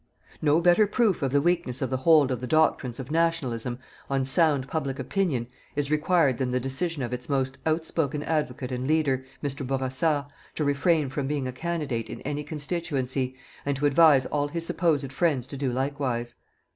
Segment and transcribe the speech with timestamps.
[0.41, 3.77] No better proof of the weakness of the hold of the doctrines of "Nationalism,"
[4.09, 8.87] on sound public opinion, is required than the decision of its most outspoken advocate and
[8.87, 9.61] leader, Mr.
[9.67, 14.65] Bourassa, to refrain from being a candidate in any constituency, and to advise all his
[14.65, 16.33] supposed friends to do likewise.